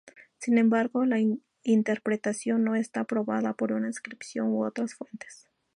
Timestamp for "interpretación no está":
1.61-3.03